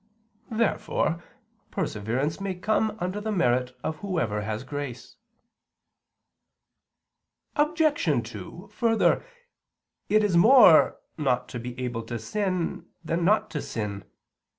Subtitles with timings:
[0.49, 1.23] Therefore
[1.69, 5.15] perseverance may come under the merit of whoever has grace.
[7.55, 8.03] Obj.
[8.27, 9.23] 2: Further,
[10.09, 14.03] it is more not to be able to sin than not to sin.